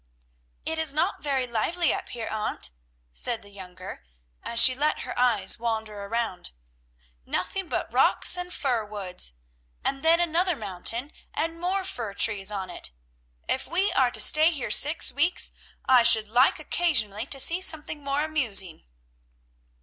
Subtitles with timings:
[0.65, 2.71] "It is not very lively up here, Aunt,"
[3.13, 4.03] said the younger,
[4.41, 6.49] as she let her eyes wander around.
[7.23, 9.35] "Nothing but rocks and fir woods,
[9.85, 12.89] and then another mountain and more fir trees on it.
[13.47, 15.51] If we are to stay here six weeks,
[15.87, 18.87] I should like occasionally to see something more amusing."